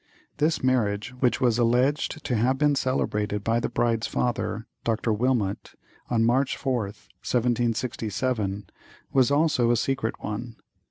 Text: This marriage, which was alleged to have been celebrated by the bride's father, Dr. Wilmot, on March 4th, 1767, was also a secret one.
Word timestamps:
This 0.37 0.63
marriage, 0.63 1.11
which 1.19 1.39
was 1.39 1.59
alleged 1.59 2.25
to 2.25 2.33
have 2.35 2.57
been 2.57 2.73
celebrated 2.73 3.43
by 3.43 3.59
the 3.59 3.69
bride's 3.69 4.07
father, 4.07 4.65
Dr. 4.83 5.13
Wilmot, 5.13 5.75
on 6.09 6.23
March 6.25 6.57
4th, 6.57 7.05
1767, 7.21 8.65
was 9.13 9.29
also 9.29 9.69
a 9.69 9.77
secret 9.77 10.15
one. 10.19 10.55